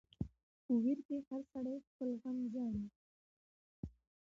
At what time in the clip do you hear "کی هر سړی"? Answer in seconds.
1.07-1.75